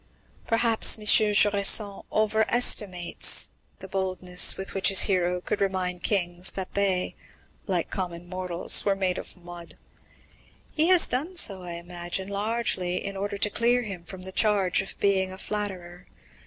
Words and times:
Perhaps 0.47 0.97
M. 0.97 1.05
Jusserand 1.05 2.03
over 2.11 2.51
estimates 2.51 3.49
the 3.77 3.87
boldness 3.87 4.57
with 4.57 4.73
which 4.73 4.87
his 4.89 5.01
hero 5.03 5.39
could 5.41 5.61
remind 5.61 6.01
kings 6.01 6.53
that 6.53 6.73
they, 6.73 7.15
like 7.67 7.91
common 7.91 8.27
mortals, 8.27 8.83
were 8.83 8.95
made 8.95 9.19
of 9.19 9.37
mud. 9.37 9.77
He 10.73 10.87
has 10.87 11.07
done 11.07 11.35
so, 11.35 11.61
I 11.61 11.73
imagine, 11.73 12.29
largely 12.29 13.05
in 13.05 13.15
order 13.15 13.37
to 13.37 13.49
clear 13.51 13.83
him 13.83 14.01
from 14.03 14.23
the 14.23 14.31
charge 14.31 14.81
of 14.81 14.99
being 14.99 15.31
a 15.31 15.37
flatterer. 15.37 16.07